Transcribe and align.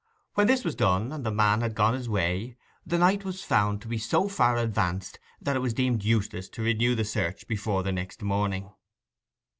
When 0.33 0.47
this 0.47 0.63
was 0.65 0.73
done, 0.73 1.11
and 1.11 1.23
the 1.23 1.29
man 1.29 1.61
had 1.61 1.75
gone 1.75 1.93
his 1.93 2.09
way, 2.09 2.57
the 2.83 2.97
night 2.97 3.23
was 3.23 3.43
found 3.43 3.83
to 3.83 3.87
be 3.87 3.99
so 3.99 4.27
far 4.27 4.57
advanced 4.57 5.19
that 5.39 5.55
it 5.55 5.59
was 5.61 5.75
deemed 5.75 6.01
useless 6.03 6.49
to 6.49 6.63
renew 6.63 6.95
the 6.95 7.05
search 7.05 7.47
before 7.47 7.83
the 7.83 7.91
next 7.91 8.23
morning. 8.23 8.71